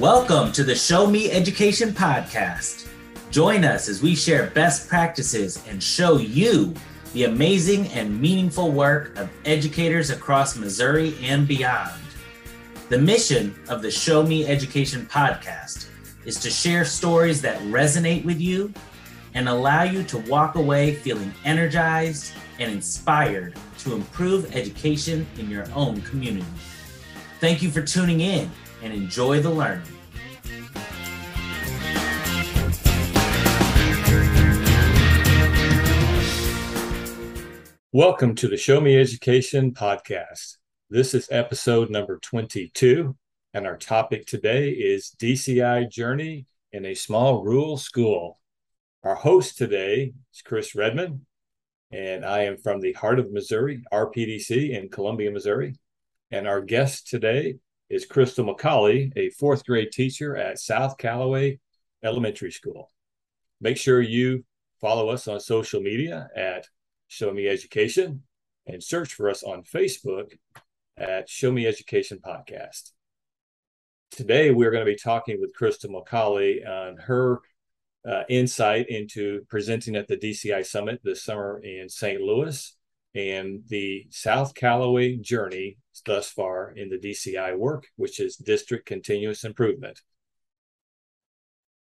Welcome 0.00 0.50
to 0.52 0.64
the 0.64 0.74
Show 0.74 1.06
Me 1.06 1.30
Education 1.30 1.90
Podcast. 1.90 2.88
Join 3.30 3.66
us 3.66 3.86
as 3.86 4.00
we 4.00 4.14
share 4.14 4.48
best 4.52 4.88
practices 4.88 5.62
and 5.68 5.82
show 5.82 6.16
you 6.16 6.72
the 7.12 7.24
amazing 7.24 7.86
and 7.88 8.18
meaningful 8.18 8.72
work 8.72 9.14
of 9.18 9.28
educators 9.44 10.08
across 10.08 10.56
Missouri 10.56 11.14
and 11.20 11.46
beyond. 11.46 12.00
The 12.88 12.96
mission 12.96 13.54
of 13.68 13.82
the 13.82 13.90
Show 13.90 14.22
Me 14.22 14.46
Education 14.46 15.04
Podcast 15.04 15.88
is 16.24 16.40
to 16.40 16.48
share 16.48 16.86
stories 16.86 17.42
that 17.42 17.60
resonate 17.64 18.24
with 18.24 18.40
you 18.40 18.72
and 19.34 19.50
allow 19.50 19.82
you 19.82 20.02
to 20.04 20.18
walk 20.20 20.54
away 20.54 20.94
feeling 20.94 21.34
energized 21.44 22.32
and 22.58 22.72
inspired 22.72 23.54
to 23.80 23.92
improve 23.92 24.56
education 24.56 25.26
in 25.36 25.50
your 25.50 25.66
own 25.74 26.00
community. 26.00 26.46
Thank 27.38 27.60
you 27.60 27.70
for 27.70 27.82
tuning 27.82 28.22
in 28.22 28.50
and 28.82 28.92
enjoy 28.92 29.40
the 29.40 29.50
learning. 29.50 29.82
Welcome 37.92 38.36
to 38.36 38.46
the 38.48 38.56
Show 38.56 38.80
Me 38.80 38.96
Education 38.96 39.72
podcast. 39.72 40.56
This 40.88 41.12
is 41.12 41.28
episode 41.30 41.90
number 41.90 42.18
22, 42.18 43.16
and 43.52 43.66
our 43.66 43.76
topic 43.76 44.26
today 44.26 44.70
is 44.70 45.14
DCI 45.18 45.90
Journey 45.90 46.46
in 46.72 46.86
a 46.86 46.94
Small 46.94 47.42
Rural 47.42 47.76
School. 47.76 48.38
Our 49.02 49.16
host 49.16 49.58
today 49.58 50.12
is 50.32 50.42
Chris 50.42 50.74
Redmond, 50.74 51.22
and 51.90 52.24
I 52.24 52.44
am 52.44 52.56
from 52.58 52.80
the 52.80 52.92
heart 52.92 53.18
of 53.18 53.32
Missouri, 53.32 53.82
RPDC 53.92 54.70
in 54.70 54.88
Columbia, 54.88 55.30
Missouri. 55.30 55.74
And 56.30 56.46
our 56.46 56.60
guest 56.60 57.08
today 57.08 57.56
is 57.90 58.06
Crystal 58.06 58.44
McCauley, 58.44 59.12
a 59.16 59.30
fourth 59.30 59.66
grade 59.66 59.90
teacher 59.90 60.36
at 60.36 60.60
South 60.60 60.96
Callaway 60.96 61.58
Elementary 62.04 62.52
School. 62.52 62.90
Make 63.60 63.76
sure 63.76 64.00
you 64.00 64.44
follow 64.80 65.08
us 65.08 65.26
on 65.26 65.40
social 65.40 65.82
media 65.82 66.30
at 66.36 66.68
Show 67.08 67.32
Me 67.32 67.48
Education 67.48 68.22
and 68.66 68.82
search 68.82 69.14
for 69.14 69.28
us 69.28 69.42
on 69.42 69.64
Facebook 69.64 70.38
at 70.96 71.28
Show 71.28 71.50
Me 71.50 71.66
Education 71.66 72.20
Podcast. 72.24 72.92
Today, 74.12 74.52
we're 74.52 74.70
going 74.70 74.86
to 74.86 74.90
be 74.90 74.96
talking 74.96 75.40
with 75.40 75.54
Crystal 75.54 75.90
McCauley 75.90 76.66
on 76.66 76.96
her 76.96 77.40
uh, 78.08 78.22
insight 78.28 78.88
into 78.88 79.44
presenting 79.48 79.96
at 79.96 80.06
the 80.06 80.16
DCI 80.16 80.64
Summit 80.64 81.00
this 81.02 81.24
summer 81.24 81.60
in 81.62 81.88
St. 81.88 82.20
Louis 82.20 82.76
and 83.14 83.62
the 83.68 84.06
South 84.10 84.54
Callaway 84.54 85.16
journey 85.16 85.78
thus 86.06 86.30
far 86.30 86.70
in 86.70 86.88
the 86.88 86.98
DCI 86.98 87.56
work, 87.56 87.88
which 87.96 88.20
is 88.20 88.36
District 88.36 88.86
Continuous 88.86 89.44
Improvement. 89.44 90.00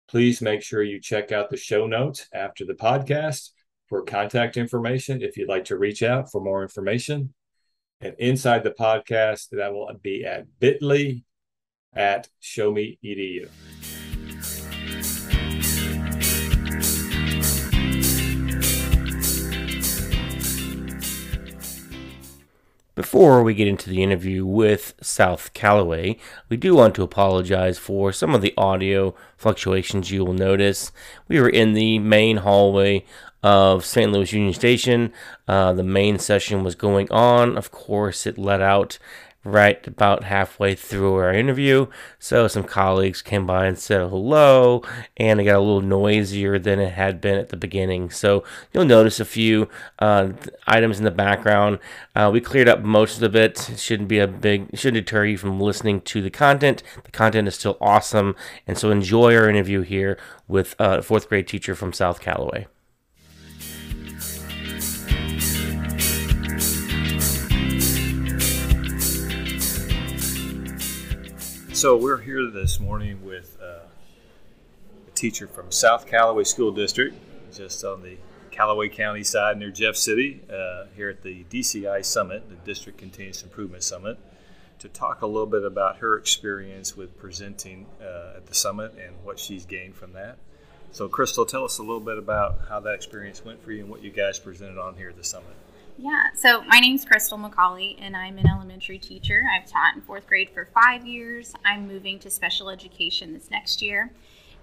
Please 0.08 0.42
make 0.42 0.62
sure 0.62 0.82
you 0.82 1.00
check 1.00 1.32
out 1.32 1.48
the 1.48 1.56
show 1.56 1.86
notes 1.86 2.28
after 2.34 2.66
the 2.66 2.74
podcast 2.74 3.50
for 3.88 4.02
contact 4.02 4.56
information 4.56 5.22
if 5.22 5.36
you'd 5.36 5.48
like 5.48 5.64
to 5.66 5.78
reach 5.78 6.02
out 6.02 6.30
for 6.30 6.40
more 6.40 6.62
information. 6.62 7.32
And 8.00 8.14
inside 8.18 8.64
the 8.64 8.72
podcast, 8.72 9.50
that 9.52 9.72
will 9.72 9.90
be 10.02 10.24
at 10.24 10.46
bit.ly 10.58 11.22
at 11.94 12.28
show 12.40 12.74
Before 23.12 23.42
we 23.42 23.52
get 23.52 23.68
into 23.68 23.90
the 23.90 24.02
interview 24.02 24.46
with 24.46 24.94
South 25.02 25.52
Callaway, 25.52 26.16
we 26.48 26.56
do 26.56 26.74
want 26.74 26.94
to 26.94 27.02
apologize 27.02 27.76
for 27.76 28.10
some 28.10 28.34
of 28.34 28.40
the 28.40 28.54
audio 28.56 29.14
fluctuations 29.36 30.10
you 30.10 30.24
will 30.24 30.32
notice. 30.32 30.92
We 31.28 31.38
were 31.38 31.50
in 31.50 31.74
the 31.74 31.98
main 31.98 32.38
hallway 32.38 33.04
of 33.42 33.84
St. 33.84 34.10
Louis 34.10 34.32
Union 34.32 34.54
Station. 34.54 35.12
Uh, 35.46 35.74
the 35.74 35.82
main 35.82 36.18
session 36.18 36.64
was 36.64 36.74
going 36.74 37.06
on. 37.12 37.58
Of 37.58 37.70
course, 37.70 38.26
it 38.26 38.38
let 38.38 38.62
out 38.62 38.98
right 39.44 39.84
about 39.86 40.24
halfway 40.24 40.74
through 40.74 41.14
our 41.16 41.32
interview. 41.32 41.86
So 42.18 42.46
some 42.48 42.64
colleagues 42.64 43.22
came 43.22 43.46
by 43.46 43.66
and 43.66 43.78
said 43.78 44.08
hello, 44.08 44.82
and 45.16 45.40
it 45.40 45.44
got 45.44 45.56
a 45.56 45.60
little 45.60 45.80
noisier 45.80 46.58
than 46.58 46.78
it 46.78 46.92
had 46.92 47.20
been 47.20 47.38
at 47.38 47.48
the 47.48 47.56
beginning. 47.56 48.10
So 48.10 48.44
you'll 48.72 48.84
notice 48.84 49.20
a 49.20 49.24
few 49.24 49.68
uh, 49.98 50.30
items 50.66 50.98
in 50.98 51.04
the 51.04 51.10
background. 51.10 51.78
Uh, 52.14 52.30
we 52.32 52.40
cleared 52.40 52.68
up 52.68 52.82
most 52.82 53.22
of 53.22 53.34
it. 53.34 53.68
It 53.70 53.80
shouldn't 53.80 54.08
be 54.08 54.18
a 54.18 54.28
big, 54.28 54.76
shouldn't 54.78 55.06
deter 55.06 55.24
you 55.24 55.38
from 55.38 55.60
listening 55.60 56.00
to 56.02 56.22
the 56.22 56.30
content. 56.30 56.82
The 57.04 57.10
content 57.10 57.48
is 57.48 57.54
still 57.54 57.78
awesome, 57.80 58.36
and 58.66 58.78
so 58.78 58.90
enjoy 58.90 59.36
our 59.36 59.48
interview 59.48 59.82
here 59.82 60.18
with 60.46 60.74
uh, 60.80 60.98
a 60.98 61.02
fourth 61.02 61.28
grade 61.28 61.48
teacher 61.48 61.74
from 61.74 61.92
South 61.92 62.20
Callaway. 62.20 62.66
So 71.82 71.96
we're 71.96 72.20
here 72.20 72.48
this 72.48 72.78
morning 72.78 73.24
with 73.24 73.58
uh, 73.60 73.80
a 75.08 75.10
teacher 75.16 75.48
from 75.48 75.72
South 75.72 76.06
Callaway 76.06 76.44
School 76.44 76.70
District, 76.70 77.12
just 77.52 77.84
on 77.84 78.04
the 78.04 78.18
Callaway 78.52 78.88
County 78.88 79.24
side 79.24 79.58
near 79.58 79.72
Jeff 79.72 79.96
City, 79.96 80.42
uh, 80.48 80.84
here 80.94 81.08
at 81.08 81.22
the 81.22 81.44
DCI 81.50 82.04
Summit, 82.04 82.48
the 82.48 82.54
District 82.54 82.96
Continuous 82.96 83.42
Improvement 83.42 83.82
Summit, 83.82 84.16
to 84.78 84.88
talk 84.88 85.22
a 85.22 85.26
little 85.26 85.44
bit 85.44 85.64
about 85.64 85.96
her 85.96 86.16
experience 86.16 86.96
with 86.96 87.18
presenting 87.18 87.86
uh, 88.00 88.36
at 88.36 88.46
the 88.46 88.54
summit 88.54 88.94
and 89.04 89.16
what 89.24 89.40
she's 89.40 89.66
gained 89.66 89.96
from 89.96 90.12
that. 90.12 90.38
So, 90.92 91.08
Crystal, 91.08 91.44
tell 91.44 91.64
us 91.64 91.78
a 91.78 91.82
little 91.82 91.98
bit 91.98 92.16
about 92.16 92.60
how 92.68 92.78
that 92.78 92.94
experience 92.94 93.44
went 93.44 93.60
for 93.60 93.72
you 93.72 93.80
and 93.80 93.90
what 93.90 94.04
you 94.04 94.12
guys 94.12 94.38
presented 94.38 94.78
on 94.78 94.94
here 94.94 95.08
at 95.08 95.16
the 95.16 95.24
summit. 95.24 95.56
Yeah, 95.98 96.28
so 96.34 96.62
my 96.64 96.78
name's 96.80 97.04
Crystal 97.04 97.38
McCauley, 97.38 97.96
and 98.00 98.16
I'm 98.16 98.38
an 98.38 98.48
elementary 98.48 98.98
teacher. 98.98 99.42
I've 99.54 99.70
taught 99.70 99.94
in 99.94 100.00
fourth 100.00 100.26
grade 100.26 100.48
for 100.52 100.66
five 100.74 101.06
years. 101.06 101.52
I'm 101.64 101.86
moving 101.86 102.18
to 102.20 102.30
special 102.30 102.70
education 102.70 103.34
this 103.34 103.50
next 103.50 103.82
year, 103.82 104.10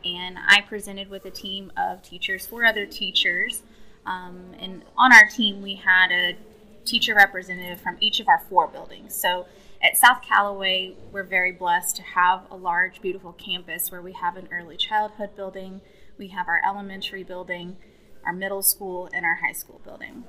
and 0.03 0.37
I 0.39 0.61
presented 0.61 1.09
with 1.09 1.25
a 1.25 1.31
team 1.31 1.71
of 1.77 2.01
teachers, 2.01 2.47
four 2.47 2.65
other 2.65 2.85
teachers. 2.85 3.61
Um, 4.05 4.53
and 4.59 4.83
on 4.97 5.13
our 5.13 5.27
team, 5.27 5.61
we 5.61 5.75
had 5.75 6.11
a 6.11 6.35
teacher 6.83 7.13
representative 7.13 7.79
from 7.79 7.97
each 7.99 8.19
of 8.19 8.27
our 8.27 8.39
four 8.39 8.67
buildings. 8.67 9.13
So 9.13 9.45
at 9.83 9.97
South 9.97 10.23
Callaway, 10.23 10.95
we're 11.11 11.23
very 11.23 11.51
blessed 11.51 11.95
to 11.97 12.01
have 12.01 12.41
a 12.49 12.55
large, 12.55 13.01
beautiful 13.01 13.33
campus 13.33 13.91
where 13.91 14.01
we 14.01 14.13
have 14.13 14.35
an 14.35 14.49
early 14.51 14.77
childhood 14.77 15.35
building, 15.35 15.81
we 16.17 16.29
have 16.29 16.47
our 16.47 16.61
elementary 16.67 17.23
building, 17.23 17.77
our 18.25 18.33
middle 18.33 18.63
school, 18.63 19.09
and 19.13 19.25
our 19.25 19.35
high 19.35 19.53
school 19.53 19.79
building. 19.85 20.23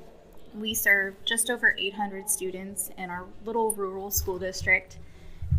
We 0.55 0.75
serve 0.75 1.15
just 1.25 1.49
over 1.50 1.77
800 1.78 2.28
students 2.28 2.91
in 2.99 3.11
our 3.11 3.25
little 3.44 3.72
rural 3.72 4.11
school 4.11 4.38
district, 4.38 4.99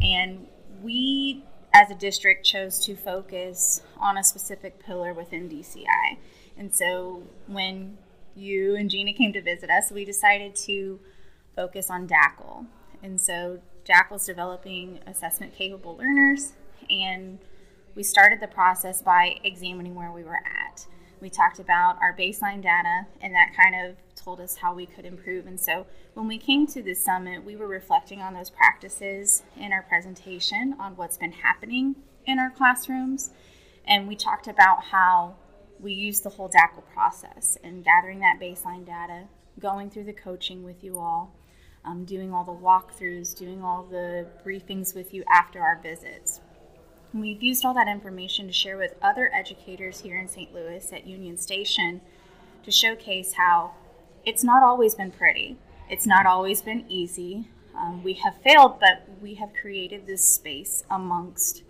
and 0.01 0.47
we 0.81 1.43
as 1.73 1.89
a 1.89 1.95
district 1.95 2.45
chose 2.45 2.83
to 2.85 2.95
focus 2.95 3.81
on 3.97 4.17
a 4.17 4.23
specific 4.23 4.83
pillar 4.83 5.13
within 5.13 5.47
DCI. 5.47 6.17
And 6.57 6.73
so 6.73 7.23
when 7.47 7.97
you 8.35 8.75
and 8.75 8.89
Gina 8.89 9.13
came 9.13 9.31
to 9.33 9.41
visit 9.41 9.69
us, 9.69 9.91
we 9.91 10.03
decided 10.03 10.55
to 10.57 10.99
focus 11.55 11.89
on 11.89 12.07
DACL. 12.07 12.65
And 13.01 13.19
so 13.19 13.59
DACL 13.85 14.17
is 14.17 14.25
developing 14.25 14.99
assessment 15.07 15.55
capable 15.55 15.95
learners, 15.95 16.53
and 16.89 17.39
we 17.95 18.03
started 18.03 18.39
the 18.39 18.47
process 18.47 19.01
by 19.01 19.37
examining 19.43 19.95
where 19.95 20.11
we 20.11 20.23
were 20.23 20.39
at. 20.45 20.85
We 21.19 21.29
talked 21.29 21.59
about 21.59 21.97
our 22.01 22.15
baseline 22.17 22.61
data, 22.61 23.05
and 23.21 23.33
that 23.33 23.51
kind 23.55 23.87
of 23.87 23.95
told 24.23 24.39
us 24.39 24.57
how 24.57 24.73
we 24.73 24.85
could 24.85 25.05
improve. 25.05 25.47
And 25.47 25.59
so 25.59 25.85
when 26.13 26.27
we 26.27 26.37
came 26.37 26.67
to 26.67 26.81
the 26.81 26.93
summit, 26.93 27.43
we 27.43 27.55
were 27.55 27.67
reflecting 27.67 28.21
on 28.21 28.33
those 28.33 28.49
practices 28.49 29.43
in 29.57 29.71
our 29.71 29.83
presentation 29.83 30.75
on 30.79 30.95
what's 30.95 31.17
been 31.17 31.31
happening 31.31 31.95
in 32.25 32.39
our 32.39 32.51
classrooms. 32.51 33.31
And 33.85 34.07
we 34.07 34.15
talked 34.15 34.47
about 34.47 34.83
how 34.85 35.35
we 35.79 35.93
use 35.93 36.21
the 36.21 36.29
whole 36.29 36.49
DACL 36.49 36.83
process 36.93 37.57
and 37.63 37.83
gathering 37.83 38.19
that 38.19 38.39
baseline 38.39 38.85
data, 38.85 39.23
going 39.59 39.89
through 39.89 40.03
the 40.03 40.13
coaching 40.13 40.63
with 40.63 40.83
you 40.83 40.99
all, 40.99 41.35
um, 41.83 42.05
doing 42.05 42.33
all 42.33 42.43
the 42.43 42.51
walkthroughs, 42.51 43.35
doing 43.35 43.63
all 43.63 43.83
the 43.83 44.27
briefings 44.45 44.95
with 44.95 45.13
you 45.13 45.23
after 45.29 45.59
our 45.61 45.79
visits. 45.81 46.41
And 47.11 47.21
we've 47.21 47.41
used 47.41 47.65
all 47.65 47.73
that 47.73 47.87
information 47.87 48.47
to 48.47 48.53
share 48.53 48.77
with 48.77 48.93
other 49.01 49.33
educators 49.33 50.01
here 50.01 50.17
in 50.17 50.27
St. 50.27 50.53
Louis 50.53 50.93
at 50.93 51.07
Union 51.07 51.37
Station 51.37 52.01
to 52.63 52.71
showcase 52.71 53.33
how 53.33 53.73
it's 54.25 54.43
not 54.43 54.63
always 54.63 54.95
been 54.95 55.11
pretty. 55.11 55.57
It's 55.89 56.05
not 56.05 56.25
always 56.25 56.61
been 56.61 56.85
easy. 56.87 57.47
Um, 57.75 58.03
we 58.03 58.13
have 58.15 58.35
failed, 58.41 58.79
but 58.79 59.07
we 59.21 59.35
have 59.35 59.51
created 59.59 60.05
this 60.05 60.23
space 60.23 60.83
amongst 60.89 61.63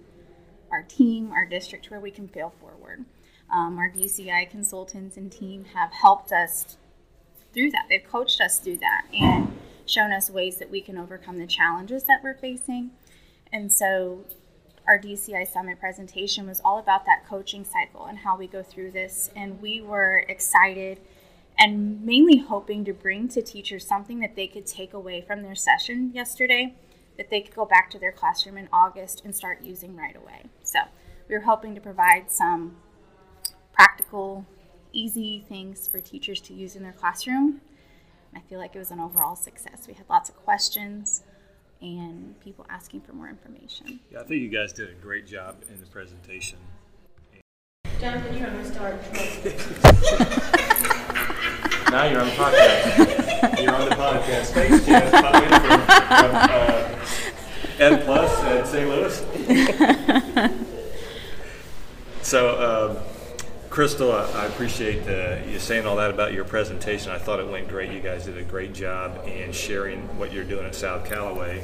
our 0.71 0.83
team, 0.83 1.31
our 1.31 1.45
district, 1.45 1.89
where 1.91 1.99
we 1.99 2.11
can 2.11 2.27
fail 2.27 2.53
forward. 2.59 3.05
Um, 3.49 3.77
our 3.77 3.89
DCI 3.89 4.49
consultants 4.49 5.17
and 5.17 5.31
team 5.31 5.65
have 5.73 5.91
helped 5.91 6.31
us 6.31 6.77
through 7.53 7.71
that. 7.71 7.87
They've 7.89 8.03
coached 8.03 8.39
us 8.39 8.59
through 8.59 8.77
that 8.77 9.05
and 9.13 9.57
shown 9.85 10.11
us 10.11 10.29
ways 10.29 10.57
that 10.57 10.71
we 10.71 10.81
can 10.81 10.97
overcome 10.97 11.37
the 11.37 11.47
challenges 11.47 12.05
that 12.05 12.23
we're 12.23 12.35
facing. 12.35 12.91
And 13.51 13.71
so 13.71 14.23
our 14.87 14.97
DCI 14.97 15.47
Summit 15.47 15.79
presentation 15.79 16.47
was 16.47 16.61
all 16.63 16.79
about 16.79 17.05
that 17.05 17.27
coaching 17.27 17.65
cycle 17.65 18.05
and 18.05 18.19
how 18.19 18.37
we 18.37 18.47
go 18.47 18.63
through 18.63 18.91
this. 18.91 19.29
And 19.35 19.61
we 19.61 19.81
were 19.81 20.25
excited 20.29 20.99
and 21.61 22.03
mainly 22.03 22.37
hoping 22.37 22.83
to 22.83 22.91
bring 22.91 23.27
to 23.27 23.41
teachers 23.41 23.85
something 23.85 24.19
that 24.19 24.35
they 24.35 24.47
could 24.47 24.65
take 24.65 24.93
away 24.93 25.21
from 25.21 25.43
their 25.43 25.53
session 25.53 26.11
yesterday 26.11 26.73
that 27.17 27.29
they 27.29 27.39
could 27.39 27.53
go 27.53 27.65
back 27.65 27.91
to 27.91 27.99
their 27.99 28.11
classroom 28.11 28.57
in 28.57 28.67
August 28.73 29.21
and 29.23 29.35
start 29.35 29.61
using 29.61 29.95
right 29.95 30.15
away. 30.15 30.45
So 30.63 30.79
we 31.29 31.35
were 31.35 31.41
hoping 31.41 31.75
to 31.75 31.81
provide 31.81 32.31
some 32.31 32.77
practical, 33.73 34.47
easy 34.91 35.45
things 35.47 35.87
for 35.87 36.01
teachers 36.01 36.41
to 36.41 36.53
use 36.55 36.75
in 36.75 36.81
their 36.81 36.93
classroom. 36.93 37.61
I 38.35 38.39
feel 38.39 38.57
like 38.57 38.75
it 38.75 38.79
was 38.79 38.89
an 38.89 38.99
overall 38.99 39.35
success. 39.35 39.87
We 39.87 39.93
had 39.93 40.05
lots 40.09 40.29
of 40.29 40.37
questions 40.37 41.21
and 41.79 42.39
people 42.39 42.65
asking 42.69 43.01
for 43.01 43.13
more 43.13 43.29
information. 43.29 43.99
Yeah, 44.11 44.21
I 44.21 44.23
think 44.23 44.41
you 44.41 44.49
guys 44.49 44.73
did 44.73 44.89
a 44.89 44.93
great 44.93 45.27
job 45.27 45.57
in 45.69 45.79
the 45.79 45.87
presentation. 45.87 46.57
Jonathan, 47.99 48.35
you're 48.35 48.49
going 48.49 48.63
to 48.63 48.71
start. 48.71 50.57
now 51.91 52.05
you're 52.05 52.21
on 52.21 52.27
the 52.27 52.33
podcast. 52.33 53.61
you're 53.61 53.75
on 53.75 53.89
the 53.89 53.95
podcast. 53.95 54.45
Thanks. 54.53 54.85
Pop 55.11 55.35
from, 55.35 55.51
from 56.21 56.35
uh, 56.35 56.95
Ed 57.79 58.05
Plus 58.05 58.43
at 58.43 58.65
St. 58.65 58.89
Louis. 58.89 59.17
so, 62.21 62.95
um, 62.95 62.97
Crystal, 63.69 64.11
I, 64.13 64.23
I 64.31 64.45
appreciate 64.45 65.05
the, 65.05 65.43
you 65.49 65.59
saying 65.59 65.85
all 65.85 65.97
that 65.97 66.11
about 66.11 66.31
your 66.33 66.45
presentation. 66.45 67.11
I 67.11 67.17
thought 67.17 67.39
it 67.39 67.49
went 67.49 67.67
great. 67.67 67.91
You 67.91 67.99
guys 67.99 68.25
did 68.25 68.37
a 68.37 68.43
great 68.43 68.73
job 68.73 69.27
in 69.27 69.51
sharing 69.51 70.17
what 70.17 70.31
you're 70.31 70.45
doing 70.45 70.65
at 70.65 70.75
South 70.75 71.05
Callaway. 71.05 71.63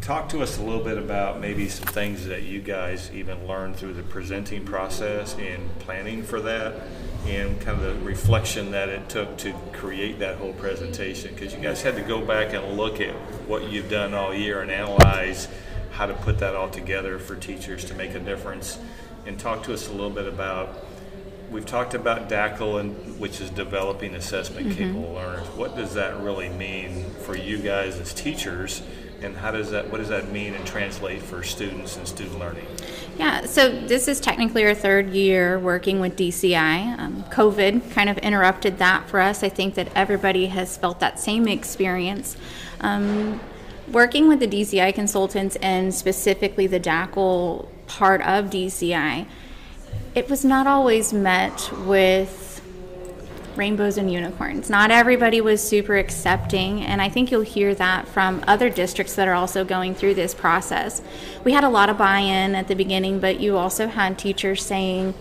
Talk 0.00 0.28
to 0.30 0.40
us 0.42 0.58
a 0.58 0.62
little 0.62 0.84
bit 0.84 0.98
about 0.98 1.40
maybe 1.40 1.68
some 1.68 1.86
things 1.86 2.26
that 2.26 2.42
you 2.42 2.60
guys 2.60 3.10
even 3.12 3.46
learned 3.46 3.76
through 3.76 3.94
the 3.94 4.02
presenting 4.04 4.64
process 4.64 5.34
and 5.36 5.68
planning 5.80 6.22
for 6.22 6.40
that, 6.40 6.74
and 7.28 7.60
kind 7.60 7.80
of 7.80 7.84
the 7.84 8.04
reflection 8.04 8.70
that 8.70 8.88
it 8.88 9.08
took 9.08 9.36
to 9.38 9.52
create 9.72 10.18
that 10.18 10.38
whole 10.38 10.52
presentation. 10.54 11.34
Because 11.34 11.54
you 11.54 11.60
guys 11.60 11.82
had 11.82 11.96
to 11.96 12.02
go 12.02 12.24
back 12.24 12.54
and 12.54 12.76
look 12.76 13.00
at 13.00 13.14
what 13.46 13.70
you've 13.70 13.90
done 13.90 14.14
all 14.14 14.34
year 14.34 14.60
and 14.60 14.70
analyze 14.70 15.48
how 15.92 16.06
to 16.06 16.14
put 16.14 16.38
that 16.38 16.54
all 16.54 16.70
together 16.70 17.18
for 17.18 17.36
teachers 17.36 17.84
to 17.86 17.94
make 17.94 18.14
a 18.14 18.20
difference. 18.20 18.78
And 19.26 19.38
talk 19.38 19.62
to 19.64 19.74
us 19.74 19.88
a 19.88 19.92
little 19.92 20.10
bit 20.10 20.26
about 20.26 20.86
we've 21.50 21.66
talked 21.66 21.94
about 21.94 22.28
DACL, 22.28 22.80
and, 22.80 23.18
which 23.18 23.40
is 23.40 23.50
developing 23.50 24.14
assessment 24.14 24.68
mm-hmm. 24.68 24.78
capable 24.78 25.14
learners. 25.14 25.46
What 25.48 25.76
does 25.76 25.94
that 25.94 26.20
really 26.20 26.48
mean 26.48 27.10
for 27.22 27.36
you 27.36 27.58
guys 27.58 27.98
as 27.98 28.12
teachers? 28.12 28.82
And 29.20 29.36
how 29.36 29.50
does 29.50 29.70
that, 29.72 29.90
what 29.90 29.98
does 29.98 30.10
that 30.10 30.30
mean 30.30 30.54
and 30.54 30.64
translate 30.64 31.22
for 31.22 31.42
students 31.42 31.96
and 31.96 32.06
student 32.06 32.38
learning? 32.38 32.66
Yeah, 33.18 33.46
so 33.46 33.68
this 33.68 34.06
is 34.06 34.20
technically 34.20 34.64
our 34.64 34.74
third 34.74 35.10
year 35.10 35.58
working 35.58 35.98
with 35.98 36.16
DCI. 36.16 36.98
Um, 36.98 37.24
COVID 37.24 37.90
kind 37.90 38.08
of 38.08 38.18
interrupted 38.18 38.78
that 38.78 39.08
for 39.08 39.20
us. 39.20 39.42
I 39.42 39.48
think 39.48 39.74
that 39.74 39.88
everybody 39.96 40.46
has 40.46 40.76
felt 40.76 41.00
that 41.00 41.18
same 41.18 41.48
experience. 41.48 42.36
Um, 42.80 43.40
working 43.90 44.28
with 44.28 44.38
the 44.38 44.46
DCI 44.46 44.94
consultants 44.94 45.56
and 45.56 45.92
specifically 45.92 46.68
the 46.68 46.78
DACL 46.78 47.66
part 47.88 48.20
of 48.20 48.46
DCI, 48.46 49.26
it 50.14 50.30
was 50.30 50.44
not 50.44 50.68
always 50.68 51.12
met 51.12 51.70
with 51.86 52.47
rainbows 53.58 53.98
and 53.98 54.10
unicorns. 54.10 54.70
Not 54.70 54.90
everybody 54.90 55.40
was 55.40 55.66
super 55.66 55.96
accepting, 55.96 56.82
and 56.82 57.02
I 57.02 57.08
think 57.08 57.30
you'll 57.30 57.42
hear 57.42 57.74
that 57.74 58.08
from 58.08 58.42
other 58.46 58.70
districts 58.70 59.16
that 59.16 59.28
are 59.28 59.34
also 59.34 59.64
going 59.64 59.94
through 59.94 60.14
this 60.14 60.34
process. 60.34 61.02
We 61.44 61.52
had 61.52 61.64
a 61.64 61.68
lot 61.68 61.90
of 61.90 61.98
buy 61.98 62.20
in 62.20 62.54
at 62.54 62.68
the 62.68 62.74
beginning, 62.74 63.18
but 63.18 63.40
you 63.40 63.58
also 63.58 63.88
had 63.88 64.18
teachers 64.18 64.64
saying, 64.64 65.12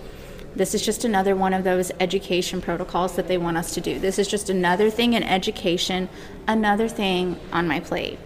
this 0.55 0.73
is 0.73 0.83
just 0.83 1.03
another 1.03 1.35
one 1.35 1.53
of 1.53 1.63
those 1.63 1.91
education 1.99 2.61
protocols 2.61 3.15
that 3.15 3.27
they 3.27 3.37
want 3.37 3.57
us 3.57 3.73
to 3.75 3.81
do. 3.81 3.99
This 3.99 4.17
is 4.17 4.27
just 4.27 4.49
another 4.49 4.89
thing 4.89 5.13
in 5.13 5.23
education, 5.23 6.09
another 6.47 6.87
thing 6.87 7.39
on 7.51 7.67
my 7.67 7.79
plate. 7.79 8.17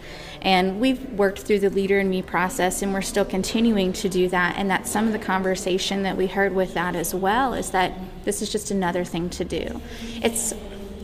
And 0.41 0.79
we've 0.79 1.11
worked 1.11 1.39
through 1.39 1.59
the 1.59 1.69
leader 1.69 1.99
in 1.99 2.09
me 2.09 2.21
process, 2.21 2.81
and 2.81 2.93
we're 2.93 3.01
still 3.01 3.25
continuing 3.25 3.93
to 3.93 4.09
do 4.09 4.27
that. 4.29 4.57
And 4.57 4.69
that's 4.69 4.89
some 4.89 5.05
of 5.05 5.13
the 5.13 5.19
conversation 5.19 6.03
that 6.03 6.17
we 6.17 6.27
heard 6.27 6.55
with 6.55 6.73
that 6.73 6.95
as 6.95 7.13
well 7.13 7.53
is 7.53 7.71
that 7.71 7.93
this 8.25 8.41
is 8.41 8.51
just 8.51 8.71
another 8.71 9.03
thing 9.03 9.29
to 9.31 9.45
do. 9.45 9.81
It's 10.23 10.53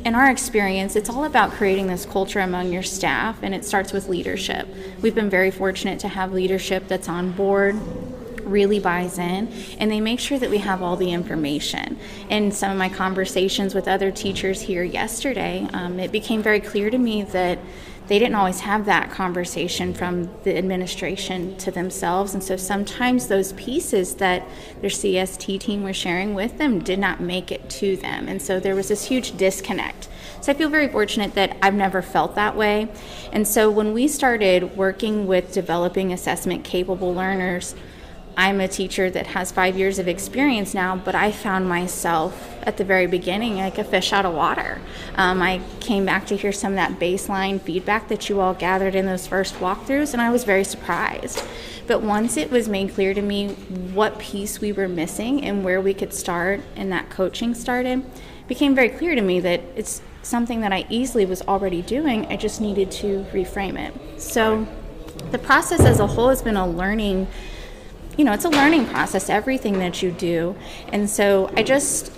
in 0.06 0.16
our 0.16 0.30
experience, 0.30 0.96
it's 0.96 1.10
all 1.10 1.26
about 1.26 1.52
creating 1.52 1.88
this 1.88 2.06
culture 2.06 2.40
among 2.40 2.72
your 2.72 2.84
staff, 2.84 3.40
and 3.44 3.54
it 3.54 3.66
starts 3.66 3.92
with 3.92 4.08
leadership. 4.08 4.68
We've 5.02 5.16
been 5.16 5.30
very 5.30 5.52
fortunate 5.52 6.00
to 6.00 6.08
have 6.08 6.32
leadership 6.32 6.88
that's 6.88 7.10
on 7.10 7.32
board, 7.32 7.76
really 8.48 8.80
buys 8.80 9.18
in 9.18 9.52
and 9.80 9.92
they 9.92 10.00
make 10.00 10.20
sure 10.20 10.40
that 10.40 10.50
we 10.50 10.60
have 10.60 10.82
all 10.82 10.96
the 10.96 11.12
information. 11.12 12.00
In 12.30 12.52
some 12.52 12.72
of 12.72 12.78
my 12.78 12.90
conversations 12.90 13.76
with 13.76 13.88
other 13.88 14.12
teachers 14.12 14.62
here 14.62 14.84
yesterday, 14.84 15.68
um, 15.74 16.00
it 16.00 16.12
became 16.12 16.42
very 16.42 16.60
clear 16.60 16.90
to 16.90 16.98
me 16.98 17.24
that 17.24 17.60
they 18.08 18.20
didn't 18.20 18.36
always 18.36 18.62
have 18.62 18.86
that 18.86 19.12
conversation 19.12 19.94
from 19.94 20.30
the 20.44 20.58
administration 20.58 21.58
to 21.58 21.72
themselves. 21.72 22.34
And 22.34 22.44
so 22.44 22.56
sometimes 22.56 23.28
those 23.28 23.54
pieces 23.54 24.16
that 24.16 24.48
their 24.82 24.90
CST 24.90 25.60
team 25.60 25.84
was 25.84 25.96
sharing 25.96 26.34
with 26.34 26.58
them 26.58 26.80
did 26.80 27.00
not 27.00 27.20
make 27.20 27.52
it 27.52 27.70
to 27.72 27.98
them. 27.98 28.28
And 28.28 28.42
so 28.42 28.60
there 28.60 28.76
was 28.76 28.88
this 28.88 29.06
huge 29.06 29.36
disconnect. 29.38 30.08
So 30.42 30.52
I 30.52 30.56
feel 30.56 30.70
very 30.70 30.88
fortunate 30.88 31.34
that 31.34 31.58
I've 31.62 31.74
never 31.74 32.02
felt 32.02 32.36
that 32.36 32.56
way. 32.56 32.88
And 33.34 33.48
so 33.48 33.70
when 33.70 33.94
we 33.94 34.08
started 34.08 34.78
working 34.78 35.28
with 35.28 35.52
developing 35.52 36.14
assessment 36.14 36.64
capable 36.64 37.14
learners, 37.14 37.76
I'm 38.38 38.62
a 38.62 38.68
teacher 38.68 39.10
that 39.10 39.26
has 39.28 39.52
five 39.52 39.76
years 39.76 39.98
of 39.98 40.08
experience 40.08 40.76
now, 40.76 40.96
but 40.96 41.16
I 41.16 41.32
found 41.32 41.68
myself 41.68 42.56
at 42.62 42.78
the 42.78 42.84
very 42.84 43.08
beginning 43.08 43.56
like 43.58 43.80
a 43.80 43.84
fish 43.84 44.14
out 44.14 44.28
of 44.28 44.36
water. 44.36 44.80
Um, 45.16 45.42
I 45.42 45.60
came 45.80 46.06
back 46.06 46.28
to 46.28 46.38
hear 46.38 46.52
some 46.52 46.74
of 46.74 46.76
that 46.76 47.00
baseline 47.00 47.60
feedback 47.60 48.10
that 48.10 48.30
you 48.30 48.40
all 48.40 48.54
gathered 48.54 48.94
in 48.94 49.08
those 49.08 49.26
first 49.26 49.56
walkthroughs, 49.56 50.14
and 50.14 50.22
I 50.22 50.30
was 50.30 50.44
very 50.44 50.64
surprised. 50.64 51.44
But 51.88 52.04
once 52.04 52.38
it 52.38 52.52
was 52.52 52.70
made 52.70 52.94
clear 52.94 53.16
to 53.16 53.24
me 53.24 53.50
what 53.94 54.20
piece 54.20 54.62
we 54.62 54.72
were 54.72 54.88
missing 54.88 55.44
and 55.44 55.64
where 55.64 55.82
we 55.82 55.96
could 55.96 56.14
start, 56.14 56.62
and 56.76 56.92
that 56.92 57.10
coaching 57.10 57.56
started, 57.56 58.06
became 58.48 58.76
very 58.76 58.90
clear 58.90 59.16
to 59.16 59.22
me 59.22 59.40
that 59.40 59.62
it's 59.76 60.04
something 60.22 60.62
that 60.62 60.72
I 60.72 60.86
easily 60.90 61.26
was 61.26 61.42
already 61.42 61.82
doing. 61.82 62.28
I 62.28 62.38
just 62.38 62.62
needed 62.62 62.92
to 62.92 63.26
reframe 63.32 63.80
it. 63.80 64.22
So 64.22 64.68
the 65.32 65.40
process 65.40 65.80
as 65.80 66.00
a 66.00 66.06
whole 66.06 66.30
has 66.30 66.44
been 66.44 66.56
a 66.56 66.68
learning 66.68 67.28
you 68.18 68.26
know, 68.26 68.34
it's 68.34 68.46
a 68.46 68.50
learning 68.50 68.88
process, 68.88 69.30
everything 69.30 69.80
that 69.80 70.02
you 70.02 70.12
do. 70.12 70.56
And 70.90 71.10
so 71.10 71.52
I 71.56 71.64
just 71.64 72.12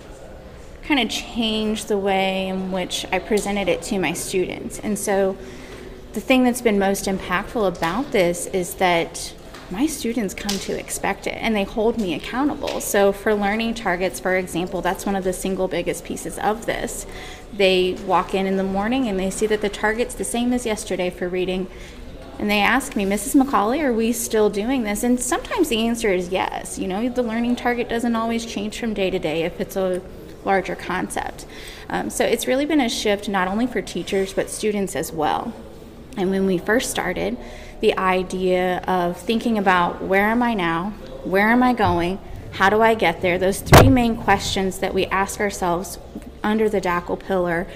kind 0.83 0.99
of 0.99 1.09
changed 1.09 1.87
the 1.87 1.97
way 1.97 2.47
in 2.47 2.71
which 2.71 3.05
I 3.11 3.19
presented 3.19 3.67
it 3.67 3.81
to 3.83 3.99
my 3.99 4.13
students. 4.13 4.79
And 4.79 4.97
so 4.97 5.37
the 6.13 6.21
thing 6.21 6.43
that's 6.43 6.61
been 6.61 6.79
most 6.79 7.05
impactful 7.05 7.67
about 7.77 8.11
this 8.11 8.47
is 8.47 8.75
that 8.75 9.33
my 9.71 9.85
students 9.85 10.33
come 10.33 10.57
to 10.59 10.79
expect 10.79 11.27
it 11.27 11.35
and 11.35 11.55
they 11.55 11.63
hold 11.63 11.99
me 11.99 12.15
accountable. 12.15 12.81
So, 12.81 13.11
for 13.11 13.35
learning 13.35 13.75
targets, 13.75 14.19
for 14.19 14.35
example, 14.35 14.81
that's 14.81 15.05
one 15.05 15.15
of 15.15 15.23
the 15.23 15.33
single 15.33 15.67
biggest 15.67 16.03
pieces 16.03 16.39
of 16.39 16.65
this. 16.65 17.05
They 17.53 17.93
walk 18.05 18.33
in 18.33 18.47
in 18.47 18.57
the 18.57 18.63
morning 18.63 19.07
and 19.07 19.19
they 19.19 19.29
see 19.29 19.45
that 19.45 19.61
the 19.61 19.69
target's 19.69 20.15
the 20.15 20.23
same 20.23 20.53
as 20.53 20.65
yesterday 20.65 21.11
for 21.11 21.29
reading, 21.29 21.67
and 22.39 22.49
they 22.49 22.61
ask 22.61 22.95
me, 22.95 23.05
Mrs. 23.05 23.39
McCauley, 23.39 23.83
are 23.83 23.91
we 23.91 24.13
still 24.13 24.49
doing 24.49 24.83
this? 24.83 25.03
And 25.03 25.19
sometimes 25.19 25.67
the 25.67 25.85
answer 25.85 26.07
is 26.07 26.29
yes. 26.29 26.79
You 26.79 26.87
know, 26.87 27.09
the 27.09 27.21
learning 27.21 27.57
target 27.57 27.89
doesn't 27.89 28.15
always 28.15 28.45
change 28.45 28.79
from 28.79 28.93
day 28.93 29.09
to 29.09 29.19
day 29.19 29.43
if 29.43 29.59
it's 29.59 29.75
a 29.75 30.01
larger 30.45 30.73
concept. 30.73 31.45
Um, 31.89 32.09
so 32.09 32.23
it's 32.23 32.47
really 32.47 32.65
been 32.65 32.79
a 32.79 32.87
shift 32.87 33.27
not 33.27 33.49
only 33.49 33.67
for 33.67 33.81
teachers 33.81 34.31
but 34.31 34.49
students 34.49 34.95
as 34.95 35.11
well. 35.11 35.53
And 36.15 36.29
when 36.29 36.45
we 36.45 36.57
first 36.57 36.89
started, 36.89 37.37
the 37.81 37.97
idea 37.97 38.79
of 38.87 39.19
thinking 39.19 39.57
about 39.57 40.01
where 40.01 40.29
am 40.29 40.41
I 40.41 40.53
now? 40.53 40.91
Where 41.25 41.49
am 41.49 41.61
I 41.61 41.73
going? 41.73 42.19
How 42.51 42.69
do 42.69 42.81
I 42.81 42.93
get 42.95 43.21
there? 43.21 43.37
Those 43.37 43.59
three 43.59 43.89
main 43.89 44.15
questions 44.15 44.79
that 44.79 44.93
we 44.93 45.07
ask 45.07 45.41
ourselves 45.41 45.99
under 46.41 46.69
the 46.69 46.79
DACL 46.79 47.19
pillar 47.19 47.67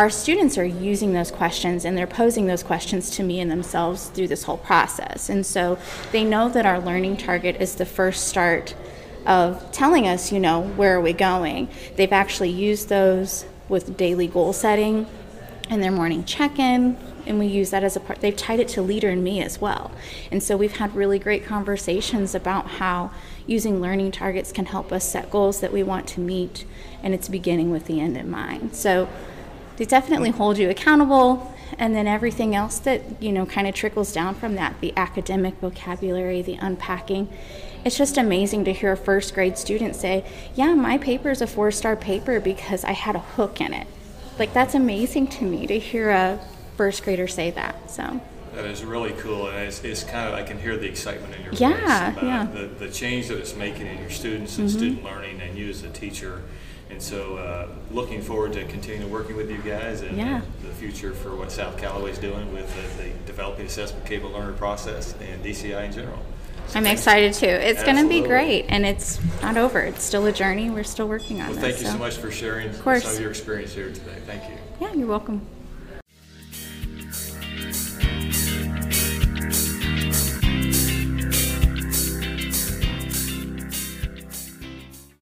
our 0.00 0.08
students 0.08 0.56
are 0.56 0.64
using 0.64 1.12
those 1.12 1.30
questions 1.30 1.84
and 1.84 1.94
they're 1.94 2.06
posing 2.06 2.46
those 2.46 2.62
questions 2.62 3.10
to 3.10 3.22
me 3.22 3.38
and 3.38 3.50
themselves 3.50 4.08
through 4.08 4.28
this 4.28 4.44
whole 4.44 4.56
process. 4.56 5.28
And 5.28 5.44
so 5.44 5.78
they 6.10 6.24
know 6.24 6.48
that 6.48 6.64
our 6.64 6.80
learning 6.80 7.18
target 7.18 7.60
is 7.60 7.74
the 7.74 7.84
first 7.84 8.26
start 8.26 8.74
of 9.26 9.70
telling 9.72 10.08
us, 10.08 10.32
you 10.32 10.40
know, 10.40 10.62
where 10.62 10.96
are 10.96 11.02
we 11.02 11.12
going. 11.12 11.68
They've 11.96 12.14
actually 12.14 12.48
used 12.48 12.88
those 12.88 13.44
with 13.68 13.98
daily 13.98 14.26
goal 14.26 14.54
setting 14.54 15.06
and 15.68 15.82
their 15.82 15.92
morning 15.92 16.24
check 16.24 16.58
in. 16.58 16.96
And 17.26 17.38
we 17.38 17.48
use 17.48 17.68
that 17.68 17.84
as 17.84 17.94
a 17.94 18.00
part, 18.00 18.22
they've 18.22 18.34
tied 18.34 18.58
it 18.58 18.68
to 18.68 18.80
leader 18.80 19.10
in 19.10 19.22
me 19.22 19.42
as 19.42 19.60
well. 19.60 19.90
And 20.32 20.42
so 20.42 20.56
we've 20.56 20.78
had 20.78 20.96
really 20.96 21.18
great 21.18 21.44
conversations 21.44 22.34
about 22.34 22.68
how 22.68 23.10
using 23.46 23.82
learning 23.82 24.12
targets 24.12 24.50
can 24.50 24.64
help 24.64 24.92
us 24.92 25.06
set 25.06 25.30
goals 25.30 25.60
that 25.60 25.74
we 25.74 25.82
want 25.82 26.06
to 26.08 26.20
meet, 26.20 26.64
and 27.02 27.12
it's 27.12 27.28
beginning 27.28 27.70
with 27.70 27.84
the 27.84 28.00
end 28.00 28.16
in 28.16 28.30
mind. 28.30 28.74
So 28.74 29.06
they 29.80 29.86
definitely 29.86 30.28
hold 30.28 30.58
you 30.58 30.68
accountable 30.68 31.54
and 31.78 31.96
then 31.96 32.06
everything 32.06 32.54
else 32.54 32.78
that 32.80 33.00
you 33.18 33.32
know 33.32 33.46
kind 33.46 33.66
of 33.66 33.74
trickles 33.74 34.12
down 34.12 34.34
from 34.34 34.54
that 34.54 34.78
the 34.82 34.92
academic 34.94 35.54
vocabulary 35.54 36.42
the 36.42 36.56
unpacking 36.56 37.26
it's 37.82 37.96
just 37.96 38.18
amazing 38.18 38.62
to 38.62 38.74
hear 38.74 38.92
a 38.92 38.96
first 38.96 39.32
grade 39.32 39.56
student 39.56 39.96
say 39.96 40.22
yeah 40.54 40.74
my 40.74 40.98
paper 40.98 41.30
is 41.30 41.40
a 41.40 41.46
four 41.46 41.70
star 41.70 41.96
paper 41.96 42.38
because 42.38 42.84
i 42.84 42.92
had 42.92 43.16
a 43.16 43.20
hook 43.20 43.58
in 43.58 43.72
it 43.72 43.86
like 44.38 44.52
that's 44.52 44.74
amazing 44.74 45.26
to 45.26 45.44
me 45.44 45.66
to 45.66 45.78
hear 45.78 46.10
a 46.10 46.38
first 46.76 47.02
grader 47.02 47.26
say 47.26 47.50
that 47.50 47.90
so 47.90 48.20
that 48.54 48.64
is 48.64 48.84
really 48.84 49.12
cool, 49.12 49.46
and 49.46 49.58
it's, 49.58 49.84
it's, 49.84 50.02
kind 50.02 50.28
of 50.28 50.34
I 50.34 50.42
can 50.42 50.58
hear 50.58 50.76
the 50.76 50.88
excitement 50.88 51.36
in 51.36 51.44
your 51.44 51.52
yeah, 51.52 52.10
voice 52.10 52.18
about 52.18 52.26
yeah. 52.26 52.44
the, 52.46 52.66
the 52.66 52.90
change 52.90 53.28
that 53.28 53.38
it's 53.38 53.54
making 53.54 53.86
in 53.86 53.98
your 53.98 54.10
students 54.10 54.58
and 54.58 54.68
mm-hmm. 54.68 54.76
student 54.76 55.04
learning, 55.04 55.40
and 55.40 55.56
you 55.56 55.70
as 55.70 55.84
a 55.84 55.88
teacher. 55.88 56.42
And 56.90 57.00
so, 57.00 57.36
uh, 57.36 57.68
looking 57.92 58.20
forward 58.20 58.52
to 58.54 58.64
continuing 58.64 59.10
working 59.10 59.36
with 59.36 59.50
you 59.50 59.58
guys 59.58 60.00
and, 60.02 60.16
yeah. 60.16 60.42
and 60.42 60.62
the 60.62 60.74
future 60.74 61.14
for 61.14 61.34
what 61.36 61.52
South 61.52 61.78
Callaway 61.78 62.10
is 62.10 62.18
doing 62.18 62.52
with 62.52 62.68
the, 62.74 63.02
the 63.02 63.10
developing 63.26 63.66
assessment 63.66 64.04
capable 64.04 64.32
learner 64.32 64.52
process 64.52 65.14
and 65.20 65.42
DCI 65.44 65.86
in 65.86 65.92
general. 65.92 66.18
So 66.66 66.78
I'm 66.78 66.86
excited 66.86 67.34
too. 67.34 67.46
It's 67.46 67.82
going 67.82 67.96
to 67.96 68.08
be 68.08 68.20
great, 68.20 68.66
and 68.68 68.86
it's 68.86 69.18
not 69.42 69.56
over. 69.56 69.80
It's 69.80 70.04
still 70.04 70.26
a 70.26 70.32
journey. 70.32 70.70
We're 70.70 70.84
still 70.84 71.08
working 71.08 71.40
on 71.40 71.48
well, 71.50 71.56
this. 71.56 71.64
Thank 71.64 71.80
you 71.80 71.86
so. 71.86 71.92
so 71.92 71.98
much 71.98 72.16
for 72.16 72.30
sharing 72.30 72.72
some 72.72 72.94
of 72.94 73.20
your 73.20 73.30
experience 73.30 73.72
here 73.72 73.88
today. 73.88 74.18
Thank 74.24 74.48
you. 74.48 74.56
Yeah, 74.80 74.92
you're 74.92 75.08
welcome. 75.08 75.44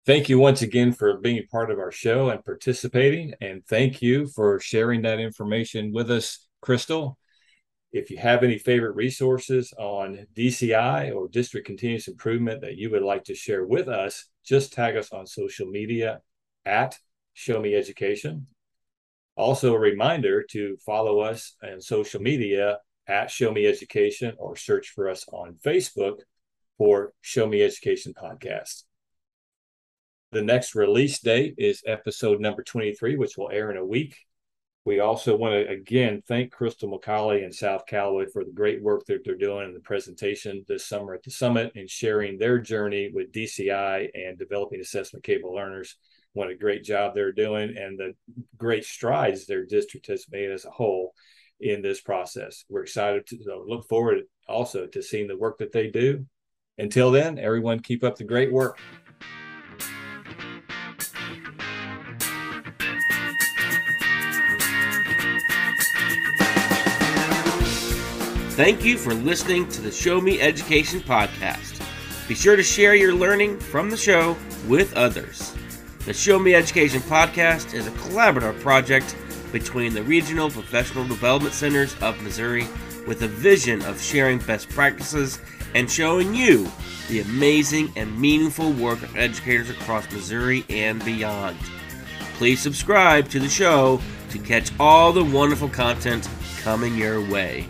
Thank 0.09 0.31
you 0.31 0.39
once 0.39 0.63
again 0.63 0.93
for 0.93 1.19
being 1.19 1.47
part 1.51 1.71
of 1.71 1.79
our 1.79 1.93
show 1.93 2.31
and 2.31 2.43
participating. 2.43 3.35
And 3.43 3.63
thank 3.67 4.01
you 4.01 4.27
for 4.29 4.59
sharing 4.59 5.03
that 5.03 5.21
information 5.21 5.93
with 5.93 6.11
us, 6.11 6.49
Crystal. 6.63 7.19
If 7.93 8.11
you 8.11 8.17
have 8.17 8.43
any 8.43 8.57
favorite 8.57 8.97
resources 8.97 9.71
on 9.79 10.27
DCI 10.35 11.15
or 11.15 11.29
district 11.29 11.67
continuous 11.67 12.09
improvement 12.09 12.63
that 12.63 12.77
you 12.77 12.91
would 12.91 13.03
like 13.03 13.25
to 13.25 13.35
share 13.35 13.67
with 13.67 13.87
us, 13.87 14.25
just 14.47 14.73
tag 14.73 14.97
us 14.97 15.13
on 15.13 15.27
social 15.27 15.67
media 15.67 16.23
at 16.65 16.99
Show 17.35 17.61
Me 17.61 17.75
Education. 17.75 18.47
Also, 19.37 19.75
a 19.75 19.79
reminder 19.79 20.43
to 20.53 20.79
follow 20.87 21.21
us 21.21 21.55
on 21.63 21.83
social 21.83 22.23
media 22.23 22.79
at 23.07 23.31
Show 23.31 23.53
Me 23.53 23.67
Education 23.67 24.33
or 24.39 24.57
search 24.57 24.89
for 24.89 25.11
us 25.11 25.27
on 25.35 25.59
Facebook 25.63 26.21
for 26.79 27.13
Show 27.21 27.47
Me 27.47 27.63
Education 27.63 28.15
Podcast. 28.15 28.85
The 30.31 30.43
next 30.43 30.75
release 30.75 31.21
date 31.21 31.55
is 31.57 31.83
episode 31.87 32.39
number 32.39 32.63
23, 32.63 33.17
which 33.17 33.39
will 33.39 33.51
air 33.51 33.71
in 33.71 33.79
a 33.79 33.85
week. 33.85 34.15
We 34.85 35.01
also 35.01 35.35
want 35.37 35.55
to 35.55 35.73
again 35.73 36.23
thank 36.29 36.53
Crystal 36.53 36.89
McCauley 36.91 37.45
and 37.45 37.55
South 37.55 37.87
Callaway 37.87 38.27
for 38.31 38.45
the 38.45 38.53
great 38.53 38.83
work 38.83 39.07
that 39.07 39.25
they're 39.25 39.37
doing 39.37 39.67
in 39.67 39.75
the 39.75 39.81
presentation 39.81 40.65
this 40.69 40.87
summer 40.87 41.15
at 41.15 41.23
the 41.23 41.31
summit 41.31 41.73
and 41.77 41.89
sharing 41.89 42.37
their 42.37 42.59
journey 42.59 43.11
with 43.13 43.33
DCI 43.33 44.09
and 44.15 44.39
developing 44.39 44.81
assessment 44.81 45.25
capable 45.25 45.55
learners. 45.55 45.97
What 46.35 46.51
a 46.51 46.55
great 46.55 46.85
job 46.85 47.15
they're 47.15 47.33
doing 47.33 47.77
and 47.77 47.99
the 47.99 48.15
great 48.59 48.85
strides 48.85 49.47
their 49.47 49.65
district 49.65 50.09
has 50.09 50.27
made 50.31 50.51
as 50.51 50.67
a 50.67 50.71
whole 50.71 51.15
in 51.59 51.81
this 51.81 52.03
process. 52.03 52.65
We're 52.69 52.83
excited 52.83 53.27
to 53.29 53.65
look 53.67 53.89
forward 53.89 54.25
also 54.47 54.87
to 54.89 55.03
seeing 55.03 55.27
the 55.27 55.39
work 55.39 55.59
that 55.59 55.73
they 55.73 55.89
do. 55.89 56.27
Until 56.77 57.11
then, 57.11 57.39
everyone 57.39 57.81
keep 57.81 58.05
up 58.05 58.17
the 58.17 58.25
great 58.25 58.53
work. 58.53 58.79
Thank 68.59 68.85
you 68.85 68.99
for 68.99 69.15
listening 69.15 69.69
to 69.69 69.81
the 69.81 69.93
Show 69.93 70.21
Me 70.21 70.41
Education 70.41 70.99
podcast. 70.99 71.81
Be 72.27 72.35
sure 72.35 72.57
to 72.57 72.63
share 72.65 72.97
your 72.97 73.15
learning 73.15 73.61
from 73.61 73.89
the 73.89 73.97
show 73.97 74.37
with 74.67 74.97
others. 74.97 75.55
The 76.07 76.13
Show 76.13 76.41
Me 76.41 76.57
Education 76.57 77.01
podcast 77.03 77.73
is 77.73 77.87
a 77.87 77.93
collaborative 77.93 78.59
project 78.59 79.15
between 79.53 79.95
the 79.95 80.03
Regional 80.03 80.51
Professional 80.51 81.07
Development 81.07 81.55
Centers 81.55 81.95
of 82.03 82.21
Missouri 82.21 82.67
with 83.07 83.23
a 83.23 83.29
vision 83.29 83.81
of 83.83 84.03
sharing 84.03 84.41
best 84.41 84.69
practices 84.71 85.39
and 85.77 85.89
showing 85.89 86.35
you 86.35 86.69
the 87.07 87.21
amazing 87.21 87.93
and 87.95 88.21
meaningful 88.21 88.73
work 88.73 89.01
of 89.05 89.17
educators 89.17 89.71
across 89.71 90.11
Missouri 90.11 90.65
and 90.69 91.05
beyond. 91.05 91.57
Please 92.35 92.61
subscribe 92.61 93.29
to 93.29 93.39
the 93.39 93.49
show 93.49 94.01
to 94.31 94.39
catch 94.41 94.73
all 94.81 95.13
the 95.13 95.23
wonderful 95.23 95.69
content 95.69 96.29
coming 96.65 96.97
your 96.97 97.21
way. 97.21 97.69